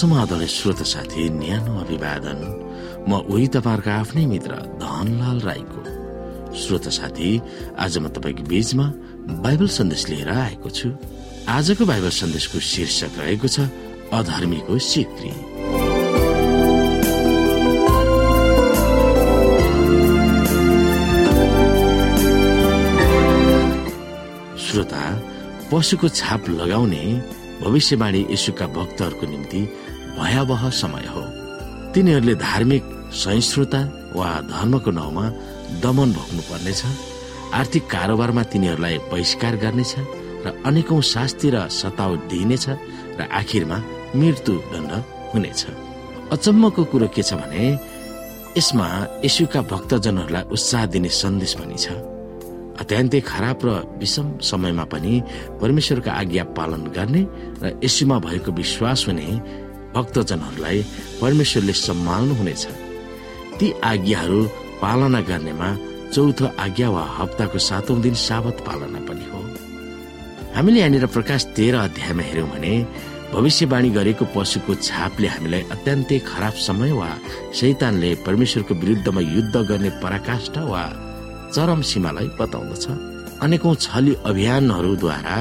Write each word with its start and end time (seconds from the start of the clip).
समाधान 0.00 0.44
श्रोत 0.48 0.80
साथी 0.88 1.28
न्यानो 1.28 1.72
अभिवादन। 1.80 2.38
म 3.04 3.20
उही 3.28 3.46
तपाईँहरूको 3.52 3.90
आफ्नै 4.00 4.24
मित्र 4.32 4.52
धनलाल 4.80 5.38
राईको। 5.44 5.80
श्रोत 6.56 6.88
साथी 6.88 7.30
आज 7.76 7.98
म 8.00 8.08
तपाईँको 8.08 8.42
बीचमा 8.48 8.86
बाइबल 9.44 9.68
सन्देश 9.68 10.02
लिएर 10.08 10.30
आएको 10.32 10.70
छु। 10.72 10.88
आजको 11.48 11.84
बाइबल 11.84 12.12
सन्देशको 12.16 12.58
शीर्षक 12.64 13.12
रहेको 13.20 13.48
छ 13.48 13.68
अधर्मीको 14.16 14.78
सिक्री। 14.80 15.32
श्रोता 24.64 25.04
पशुको 25.68 26.08
छाप 26.08 26.48
लगाउने 26.56 27.04
भविष्यवाणी 27.60 28.20
यशुका 28.30 28.66
भक्तहरूको 28.66 29.26
निम्ति 29.26 29.60
भयावह 30.20 30.68
समय 30.80 31.06
हो। 31.14 31.22
तिनीहरूले 31.94 32.34
धार्मिक 32.46 32.84
सहिष्णुता 33.22 33.80
वा 34.16 34.28
धर्मको 34.50 34.90
नाउँमा 34.90 35.24
दमन 35.82 36.12
भोग्नु 36.12 36.42
पर्नेछ 36.50 36.82
आर्थिक 37.54 37.84
कारोबारमा 37.90 38.42
तिनीहरूलाई 38.52 38.98
बहिष्कार 39.10 39.56
गर्नेछ 39.62 39.94
र 40.44 40.52
अनेकौं 40.66 41.00
शास्ति 41.14 41.48
र 41.50 41.66
सतावट 41.68 42.20
दिइनेछ 42.30 42.66
र 43.18 43.28
आखिरमा 43.40 43.78
मृत्यु 44.16 44.54
दण्ड 44.72 44.92
हुनेछ। 45.32 45.60
अचम्मको 46.32 46.84
कुरो 46.90 47.08
के 47.14 47.22
छ 47.22 47.34
भने 47.34 47.64
यसमा 48.56 48.86
यसुका 49.24 49.60
भक्तजनहरूलाई 49.72 50.44
उत्साह 50.54 50.86
दिने 50.92 51.08
सन्देश 51.22 51.52
पनि 51.58 51.78
छ। 51.78 51.86
अत्यन्तै 52.82 53.20
खराब 53.20 53.58
र 53.66 53.68
विषम 54.00 54.26
समयमा 54.40 54.84
पनि 54.92 55.12
परमेश्वरका 55.60 56.12
आज्ञा 56.12 56.44
पालन 56.56 56.82
गर्ने 56.96 57.22
र 57.62 57.78
यसुमा 57.84 58.18
भएको 58.26 58.50
विश्वास 58.52 59.04
हुने 59.08 59.26
भक्तजनहरूलाई 59.94 60.78
परमेश्वरले 61.20 61.72
सम्हाल्नु 61.72 62.34
हुनेछ। 62.34 62.62
ती 63.58 63.66
आज्ञाहरू 63.84 64.40
पालना 64.82 65.20
गर्नेमा 65.28 65.68
चौथो 66.14 66.46
आज्ञा 66.58 66.88
वा 66.90 67.02
हप्ताको 67.18 67.58
सातौं 67.58 68.00
दिन 68.00 68.14
साबत 68.14 68.56
पालना 68.66 69.00
पनि 69.08 69.24
हो। 69.32 69.40
हामीले 70.56 70.80
यहाँनिर 70.80 71.06
प्रकाश 71.06 71.44
तेह्र 71.56 71.76
अध्यायमा 71.86 72.22
हेर्यौं 72.22 72.48
भने 72.48 72.72
भविष्यवाणी 73.32 73.90
गरेको 73.90 74.24
पशुको 74.34 74.74
छापले 74.74 75.28
हामीलाई 75.28 75.62
अत्यन्तै 75.70 76.18
खराब 76.26 76.54
समय 76.66 76.92
वा 76.92 77.10
शैतानले 77.54 78.10
परमेश्वरको 78.26 78.74
विरुद्धमा 78.74 79.20
युद्ध 79.20 79.56
गर्ने 79.70 79.90
पराकाष्ठा 80.02 80.62
वा 80.64 80.82
चरम 81.54 81.80
सीमालाई 81.82 82.28
बताउँदछ। 82.40 82.86
अनेकौं 83.42 83.74
छली 83.74 84.14
अभियानहरूद्वारा 84.26 85.36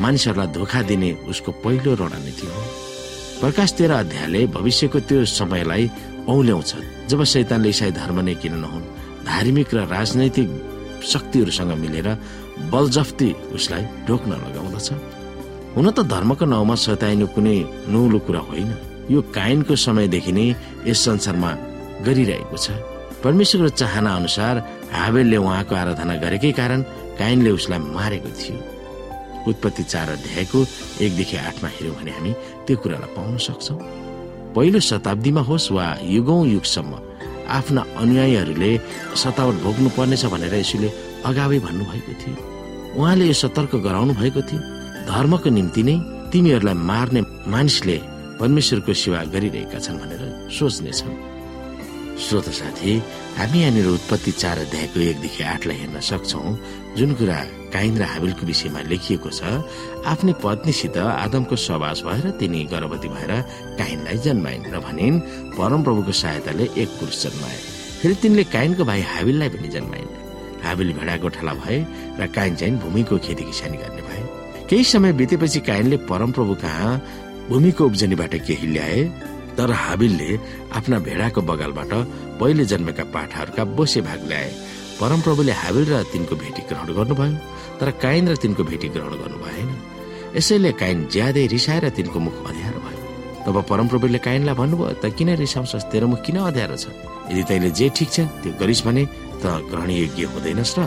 मानिसहरूलाई 0.00 0.52
धोका 0.56 0.80
दिने 0.88 1.12
उसको 1.28 1.50
पहिलो 1.64 1.94
रणनीति 2.00 2.46
हो। 2.46 2.62
प्रकाश 3.44 3.72
तेह्र 3.76 3.92
अध्यायले 3.92 4.40
भविष्यको 4.56 4.98
त्यो 5.04 5.24
समयलाई 5.28 5.84
औल्याउँछ। 6.32 6.70
जब 7.12 7.20
शैतानले 7.28 7.68
इसाई 7.76 7.92
धर्म 7.92 8.18
नै 8.24 8.34
किन 8.40 8.54
नहुन् 8.56 8.88
धार्मिक 9.28 9.68
र 9.76 9.78
राजनैतिक 9.84 10.48
शक्तिहरूसँग 11.04 11.72
मिलेर 11.76 12.08
बलजफ्ती 12.72 13.28
उसलाई 13.52 13.84
ढोक्न 14.08 14.32
लगाउँदछ। 14.48 14.88
हुन 15.76 15.86
त 15.92 16.08
धर्मको 16.08 16.44
नाउँमा 16.48 16.74
सताइनु 16.88 17.26
कुनै 17.36 17.58
नौलो 17.92 18.18
कुरा 18.24 18.40
होइन। 18.48 18.70
यो 19.12 19.20
कायनको 19.36 19.76
समयदेखि 19.76 20.32
नै 20.32 20.46
यस 20.88 21.04
संसारमा 21.04 21.50
गरिरहेको 22.00 22.56
छ। 22.56 22.80
परमेश्वरको 23.20 23.76
चाहना 23.76 24.10
अनुसार 24.24 24.54
हावेलले 24.88 25.36
उहाँको 25.36 25.74
आराधना 25.76 26.14
गरेकै 26.24 26.52
कारण 26.56 26.80
कायनले 27.20 27.50
उसलाई 27.60 27.80
मारेको 27.92 28.30
थियो। 28.40 28.73
उत्पत्ति 29.48 29.82
चार 29.82 30.08
अध्यायको 30.10 30.58
एकदेखि 31.04 31.36
आठमा 31.36 31.68
हेऱ्यौँ 31.68 31.96
भने 31.96 32.10
हामी 32.10 32.32
त्यो 32.66 32.76
कुरालाई 32.82 33.10
पाउन 33.16 33.36
सक्छौ। 33.46 33.74
पहिलो 34.54 34.80
शताब्दीमा 34.80 35.42
होस् 35.48 35.72
वा 35.72 35.86
युगौं 36.14 36.46
युगसम्म 36.48 36.92
आफ्ना 37.58 37.82
अनुयायीहरूले 38.00 38.70
सतावट 39.22 39.56
भोग्नु 39.64 39.88
पर्नेछ 39.96 40.24
भनेर 40.32 40.54
यसुले 40.54 40.88
अगावै 41.28 41.58
भन्नुभएको 41.66 42.12
थियो। 42.20 42.36
उहाँले 42.96 43.24
यो 43.26 43.36
सतर्क 43.42 43.72
गराउनु 43.84 44.12
भएको 44.20 44.40
थियो। 44.48 44.60
धर्मको 45.10 45.48
निम्ति 45.50 45.82
नै 45.82 45.94
तिमीहरूलाई 46.32 46.74
मार्ने 46.88 47.20
मानिसले 47.52 47.96
परमेश्वरको 48.40 48.92
सेवा 49.02 49.20
गरिरहेका 49.34 49.78
छन् 49.84 50.00
भनेर 50.00 50.22
सोच्नेछन्। 50.56 51.14
श्रोत 52.14 52.48
साथी 52.58 52.92
हामी 53.36 53.58
यहाँनिर 53.60 53.86
उत्पत्ति 53.98 54.32
चार 54.32 54.58
अध्यायको 54.64 54.98
एकदेखि 55.10 55.42
आठलाई 55.44 55.76
हेर्न 55.76 56.00
सक्छौ। 56.00 56.40
जुन 56.96 57.14
कुरा 57.18 57.38
काइन 57.74 57.96
र 57.98 58.02
हाबिलको 58.06 58.46
विषयमा 58.46 58.80
लेखिएको 58.86 59.30
छ 59.34 59.42
आफ्नै 60.06 60.32
पत्नीसित 60.42 60.96
आदमको 60.96 61.56
सवास 61.58 62.02
भएर 62.06 62.30
तिनी 62.38 62.60
गर्भवती 62.70 63.08
भएर 63.10 63.32
काइनलाई 63.78 64.18
जन्माइन् 64.26 64.70
र 64.70 64.78
भनिन् 64.86 65.18
परमप्रभुको 65.58 66.12
सहायताले 66.22 66.64
एक 66.82 66.88
पुरुष 66.98 67.22
जन्माए। 67.24 67.58
फेरि 68.00 68.14
तिनले 68.22 68.44
काइनको 68.54 68.84
भाइ 68.84 69.00
हाबिललाई 69.10 69.48
पनि 69.48 69.68
जन्माइन्। 69.74 70.10
हाबिल 70.64 70.92
भेडा 70.94 71.16
गोठाला 71.22 71.54
भए 71.62 71.78
र 72.20 72.26
काइन 72.30 72.54
चाहिँ 72.54 72.78
भूमिको 72.78 73.18
खेती 73.26 73.44
किसानी 73.44 73.76
गर्ने 73.82 74.02
भए। 74.08 74.22
केही 74.70 74.84
समय 74.84 75.12
बितेपछि 75.18 75.60
काइनले 75.66 75.96
परमप्रभु 76.06 76.54
कहाँ 76.62 76.92
भूमिको 77.50 77.82
उब्जनीबाट 77.84 78.34
केही 78.46 78.66
ल्याए 78.70 79.02
तर 79.58 79.70
हाबिलले 79.82 80.30
आफ्ना 80.78 80.98
भेडाको 80.98 81.40
बगालबाट 81.42 81.92
पहिले 82.40 82.64
जन्मेका 82.70 83.04
पाठाहरूका 83.14 83.64
बोसे 83.74 84.00
भाग 84.00 84.20
ल्याए। 84.30 84.50
परमप्रभुले 85.00 85.52
हाबिल 85.52 85.84
र 85.90 86.02
तिनको 86.12 86.34
भेटी 86.36 86.62
ग्रहण 86.70 86.88
गर्नुभयो 86.98 87.36
तर 87.80 87.90
काइन 88.04 88.28
र 88.30 88.34
तिनको 88.42 88.62
भेटी 88.64 88.88
ग्रहण 88.94 89.12
गर्नु 89.22 89.38
भएन। 89.44 89.68
यसैले 90.36 90.70
काइन 90.80 90.98
ज्यादै 91.10 91.46
रिसाएर 91.54 91.88
तिनको 91.98 92.18
मुख 92.20 92.36
अध्यारो 92.46 92.78
भयो। 92.84 93.00
तब 93.44 93.56
परमप्रभुले 93.70 94.18
काइनलाई 94.18 94.54
भन्नुभयो 94.54 94.94
त 95.02 95.04
किन 95.18 95.28
रिसाउँछस्? 95.42 95.90
तेरो 95.90 96.06
मुख 96.08 96.20
किन 96.22 96.36
अध्यारो 96.46 96.76
छ? 96.78 96.94
यदि 97.30 97.42
तैँले 97.50 97.70
जे 97.74 97.86
ठिक 97.96 98.08
छ 98.14 98.18
त्यो 98.42 98.52
गरिस् 98.60 98.84
भने 98.86 99.04
त 99.42 99.44
ग्रहण 99.70 99.90
योग्य 99.90 100.24
हुँदैनस् 100.30 100.78
र? 100.78 100.80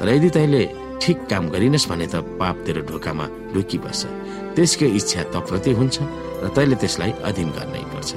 तर 0.00 0.08
यदि 0.08 0.30
तैँले 0.36 0.62
ठिक 1.00 1.18
काम 1.30 1.44
गरिनस् 1.52 1.88
भने 1.88 2.06
त 2.08 2.24
पाप 2.40 2.56
तेरो 2.64 2.80
ढोकामा 2.88 3.26
ढुकिबस्छ 3.52 4.02
त्यसको 4.56 4.86
इच्छा 4.98 5.20
तप्रति 5.36 5.70
हुन्छ 5.76 5.96
र 6.42 6.48
तैँले 6.56 6.76
त्यसलाई 6.80 7.12
अधीन 7.28 7.48
गर्नै 7.56 7.84
पर्छ। 7.92 8.10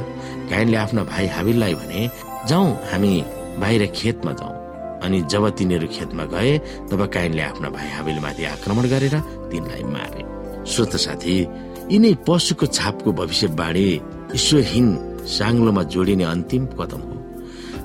काइनले 0.50 0.78
आफ्ना 0.84 1.04
भाइ 1.04 1.28
हाबिललाई 1.36 1.74
भने 1.76 2.00
जाउँ 2.48 2.68
हामी 2.92 3.14
बाहिर 3.60 3.86
खेतमा 3.92 4.32
जाउँ। 4.40 4.63
अनि 5.04 5.22
जब 5.32 5.44
तिनीहरू 5.58 5.88
खेतमा 5.96 6.26
गए 6.34 6.52
तब 6.90 7.06
काइनले 7.14 7.42
आफ्ना 7.42 7.70
भाइ 7.70 7.90
हाबिलमाथि 7.92 8.44
आक्रमण 8.46 8.86
गरेर 8.90 9.16
तिनलाई 9.52 9.84
मारे। 9.94 10.22
श्रोत 10.72 10.96
साथी 11.06 11.36
यिनै 11.92 12.14
पशुको 12.28 12.66
छापको 12.68 13.12
भविष्यवाणी 13.12 13.88
ईश्वरहीन 14.36 14.88
साङ्लोमा 15.28 15.84
जोडिने 15.94 16.24
अन्तिम 16.24 16.66
कदम 16.80 17.02
हो। 17.08 17.16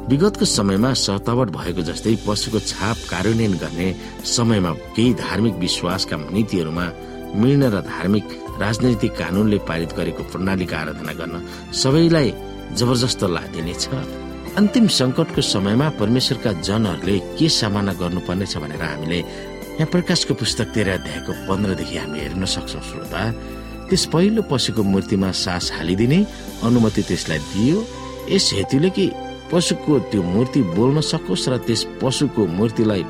विगतको 0.09 0.45
समयमा 0.49 0.93
सतावट 0.97 1.49
भएको 1.56 1.83
जस्तै 1.89 2.15
पशुको 2.27 2.59
छाप 2.71 2.97
कार्यान्वयन 3.11 3.55
गर्ने 3.62 3.89
समयमा 4.25 4.73
केही 4.97 5.12
धार्मिक 5.15 5.55
विश्वासका 5.65 6.17
नीतिहरूमा 6.33 6.87
मिल्न 7.41 7.62
र 7.75 7.81
धार्मिक 7.85 8.27
राजनैतिक 8.62 9.12
कानूनले 9.19 9.59
पारित 9.69 9.91
गरेको 9.99 10.23
प्रणालीका 10.33 10.77
आराधना 10.79 11.12
गर्न 11.21 11.35
सबैलाई 11.83 12.29
जबरजस्त 12.79 13.23
लादिनेछ। 13.37 13.85
अन्तिम 14.59 14.87
संकटको 14.91 15.41
समयमा 15.41 15.89
परमेश्वरका 15.99 16.53
जनहरूले 16.67 17.19
के 17.39 17.49
सामना 17.49 17.93
गर्नुपर्नेछ 17.95 18.57
भनेर 18.59 18.83
हामीले 18.83 19.19
यहाँ 19.19 19.87
प्रकाशको 19.87 20.35
पुस्तक 20.35 20.75
तेह्र 20.75 20.91
अध्यायको 20.99 21.33
पन्ध्रदेखि 21.47 21.97
हामी 21.97 22.19
हेर्न 22.19 22.45
सक्छौँ 22.45 22.83
श्रोता। 22.83 23.23
त्यस 23.87 24.05
पहिलो 24.11 24.43
पशुको 24.51 24.82
मूर्तिमा 24.82 25.31
सास 25.31 25.71
हालिदिने 25.79 26.19
अनुमति 26.67 27.03
त्यसलाई 27.06 27.38
दियो। 27.55 27.79
यस 28.35 28.50
हेतुले 28.59 28.91
कि 28.99 29.06
पशुको 29.53 29.99
त्यो 30.11 30.23
मूर्ति 30.27 30.62
बोल्न 30.75 31.06
सकोस् 31.06 31.49
र 31.49 31.62
त्यस 31.62 31.87
पशुको 32.03 32.47
मूर्तिलाई 32.59 33.03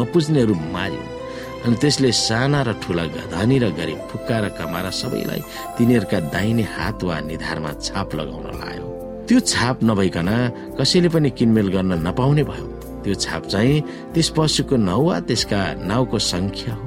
नपुज्नेहरू 0.00 0.54
मारियो। 0.72 1.04
अनि 1.68 1.76
त्यसले 1.76 2.12
साना 2.24 2.62
र 2.64 2.72
ठुला 2.80 3.04
धनी 3.36 3.58
र 3.60 3.68
गरिब 3.76 4.00
फुक्का 4.08 4.36
र 4.40 4.48
कमारा 4.56 4.90
सबैलाई 4.96 5.40
तिनीहरूका 5.76 6.18
दाहिने 6.32 6.64
हात 6.72 7.04
वा 7.04 7.20
निधारमा 7.28 7.72
छाप 7.84 8.14
लगाउन 8.16 8.48
लायो। 8.64 8.95
त्यो 9.26 9.38
छाप 9.42 9.76
नभइकन 9.84 10.28
कसैले 10.78 11.08
पनि 11.10 11.30
किनमेल 11.38 11.68
गर्न 11.74 11.92
नपाउने 12.06 12.42
भयो। 12.46 12.66
त्यो 13.02 13.14
छाप 13.14 13.42
चाहिँ 13.52 13.80
त्यस 14.14 14.28
पशुको 14.36 14.76
नाउँ 14.78 15.06
वा 15.06 15.16
त्यसका 15.26 15.60
नाउँको 15.82 16.18
संख्या 16.18 16.74
हो। 16.74 16.84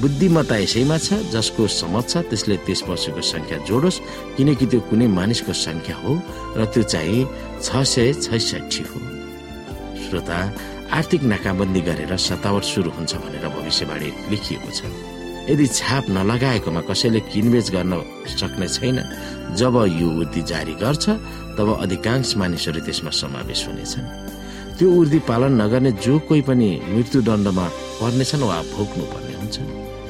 बुद्धिमत्ता 0.00 0.56
यसैमा 0.56 0.98
छ 0.98 1.18
जसको 1.34 1.66
समझ 1.66 2.04
छ 2.06 2.22
त्यसले 2.30 2.56
त्यस 2.62 2.80
पशुको 2.86 3.22
संख्या 3.22 3.58
जोडोस् 3.66 4.02
किनकि 4.38 4.66
त्यो 4.70 4.80
कुनै 4.86 5.06
मानिसको 5.18 5.52
संख्या 5.52 5.96
हो 5.98 6.12
र 6.58 6.64
त्यो 6.70 6.82
चाहिँ 6.94 7.26
छ 7.58 7.68
सय 7.82 8.12
छैसठी 8.22 8.82
हो। 8.90 8.98
श्रोता 10.06 10.38
आर्थिक 10.94 11.22
नाकाबन्दी 11.26 11.80
गरेर 11.88 12.16
सतावट 12.16 12.64
सुरु 12.64 12.90
हुन्छ 12.96 13.12
भनेर 13.18 13.46
भविष्यवाणी 13.50 14.08
लेखिएको 14.30 14.70
छ। 14.70 14.80
यदि 15.50 15.66
छाप 15.66 16.04
नलगाएकोमा 16.14 16.80
कसैले 16.88 17.20
किनबेच 17.32 17.66
गर्न 17.74 17.92
सक्ने 18.30 18.68
छैन 18.68 18.96
जब 19.58 19.74
यो 20.00 20.08
उर्दी 20.20 20.42
जारी 20.44 20.74
गर्छ 20.76 21.04
तब 21.58 21.68
अधिकांश 21.82 22.36
मानिसहरू 22.38 22.80
त्यसमा 22.86 23.10
समावेश 23.10 23.60
हुनेछन्। 23.66 24.06
त्यो 24.78 24.88
उर्दी 24.94 25.18
पालन 25.28 25.52
नगर्ने 25.60 25.90
जो 25.98 26.14
कोही 26.28 26.42
पनि 26.48 26.70
मृत्युदण्डमा 26.94 27.66
पर्नेछन् 28.00 28.46
वा 28.46 28.58
भोग्नु 28.74 29.04
पर्ने 29.12 29.34
हुन्छ 29.42 29.56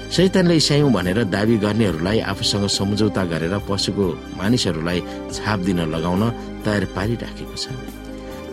शैतानले 0.08 0.54
इसायौँ 0.56 0.92
भनेर 0.92 1.18
दावी 1.28 1.56
गर्नेहरूलाई 1.64 2.18
आफूसँग 2.32 2.64
सम्झौता 2.68 3.22
गरेर 3.32 3.54
पशुको 3.68 4.06
मानिसहरूलाई 4.40 5.00
छाप 5.36 5.58
दिन 5.68 5.80
लगाउन 5.94 6.22
तयार 6.64 6.84
पारिराखेको 6.96 7.56
छ। 7.56 7.66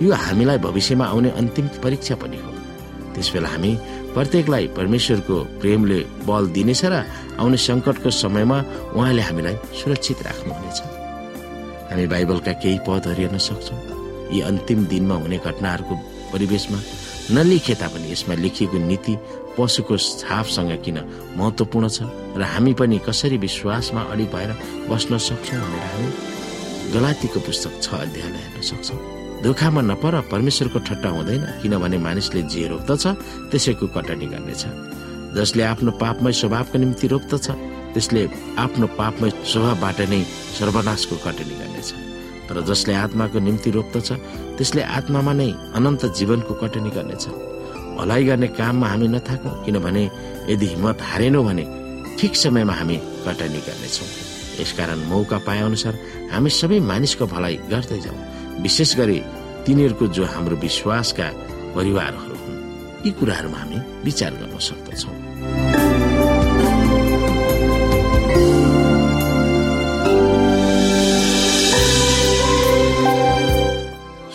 यो 0.03 0.12
हामीलाई 0.12 0.57
भविष्यमा 0.68 1.06
आउने 1.06 1.30
अन्तिम 1.39 1.68
परीक्षा 1.83 2.15
पनि 2.19 2.38
हो। 2.44 2.51
त्यसबेला 3.15 3.50
हामी 3.50 3.71
प्रत्येकलाई 4.15 4.65
परमेश्वरको 4.75 5.36
प्रेमले 5.62 6.00
बल 6.27 6.44
दिनेछ 6.56 6.83
र 6.91 6.94
आउने 7.39 7.57
सङ्कटको 7.68 8.09
समयमा 8.12 8.57
उहाँले 8.95 9.21
हामीलाई 9.27 9.56
सुरक्षित 9.80 10.19
राख्नुहुनेछ। 10.27 11.05
हामी 11.90 12.06
बाइबलका 12.14 12.54
केही 12.62 12.80
पदहरू 12.88 13.22
हेर्न 13.22 13.38
सक्छौँ। 13.38 13.80
यी 14.34 14.42
अन्तिम 14.42 14.86
दिनमा 14.92 15.16
हुने 15.16 15.38
घटनाहरूको 15.38 15.96
परिवेशमा 16.34 16.80
नलेखे 17.36 17.74
तापनि 17.82 18.12
यसमा 18.12 18.36
लेखिएको 18.36 18.78
नीति 18.90 19.14
पशुको 19.58 19.98
छापसँग 19.98 20.72
किन 20.86 20.98
महत्वपूर्ण 21.38 21.88
छ 21.90 22.10
र 22.38 22.42
हामी 22.44 22.74
पनि 22.80 22.98
कसरी 23.08 23.38
विश्वासमा 23.38 24.02
अडिग 24.14 24.30
भएर 24.34 24.52
बस्न 24.90 25.18
सक्छौँ 25.18 25.62
भनेर 25.62 25.86
हामी 25.94 26.10
गलातीको 26.94 27.40
पुस्तक 27.48 27.74
छ 27.82 27.88
अध्यायलाई 28.06 28.42
हेर्न 28.46 28.62
सक्छौँ। 28.62 29.00
धोकामा 29.44 29.82
नपर 29.82 30.14
परमेश्वरको 30.32 30.80
ठट्टा 30.88 31.10
हुँदैन 31.10 31.44
किनभने 31.62 31.98
मानिसले 31.98 32.42
जे 32.52 32.68
रोप्दछ 32.68 33.04
त्यसैको 33.52 33.88
कटनी 33.96 34.26
गर्नेछ। 34.34 34.64
जसले 35.38 35.64
आफ्नो 35.64 35.92
पापमय 36.02 36.34
स्वभावको 36.40 36.78
निम्ति 36.78 37.08
रोप्दछ 37.08 37.46
त्यसले 37.95 38.21
आफ्नो 38.59 38.88
पापमय 39.00 39.31
स्वभावबाट 39.47 40.00
नै 40.12 40.21
सर्वनाशको 40.59 41.15
कटनी 41.25 41.56
गर्नेछ। 41.59 41.89
तर 42.47 42.57
जसले 42.69 42.94
आत्माको 42.94 43.39
निम्ति 43.47 43.69
रोप्दछ 43.71 44.09
त्यसले 44.59 44.81
आत्मामा 44.97 45.33
नै 45.39 45.50
अनन्त 45.77 46.03
जीवनको 46.18 46.53
कटनी 46.62 46.89
गर्नेछ। 46.92 47.25
भलाइ 47.97 48.24
गर्ने 48.27 48.47
काममा 48.59 48.88
हामी 48.92 49.07
नथाकौँ 49.15 49.53
किनभने 49.63 50.03
यदि 50.51 50.65
हिम्मत 50.74 50.97
हारेनौँ 51.09 51.44
भने 51.47 51.63
ठिक 52.19 52.36
समयमा 52.36 52.74
हामी 52.80 52.97
कटनी 53.25 53.59
गर्नेछौँ। 53.68 54.09
यसकारण 54.59 55.00
मौका 55.12 55.38
पाए 55.48 55.62
अनुसार 55.63 55.95
हामी 56.31 56.50
सबै 56.59 56.80
मानिसको 56.91 57.25
भलाइ 57.31 57.56
गर्दै 57.71 58.00
जाउँ। 58.06 58.19
विशेष 58.63 58.91
गरी 59.00 59.19
तिनीहरूको 59.65 60.06
जो 60.15 60.24
हाम्रो 60.33 60.56
विश्वासका 60.65 61.27
परिवारहरू 61.75 62.36
हुन् 62.44 62.62
यी 63.06 63.12
कुराहरूमा 63.19 63.57
हामी 63.57 63.80
विचार 64.06 64.31
गर्न 64.39 64.56
सक्दछौँ। 64.59 65.75